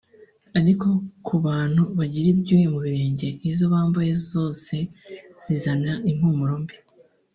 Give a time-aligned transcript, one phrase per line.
[0.59, 0.87] ariko
[1.25, 4.75] ku bantu bagira ibyuya mu birenge izo bambaye zose
[5.43, 6.75] zizana impumuro mbi